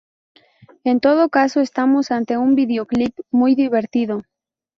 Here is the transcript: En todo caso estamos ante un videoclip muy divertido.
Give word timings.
En 0.83 0.99
todo 0.99 1.29
caso 1.29 1.59
estamos 1.61 2.09
ante 2.09 2.35
un 2.35 2.55
videoclip 2.55 3.13
muy 3.29 3.53
divertido. 3.53 4.23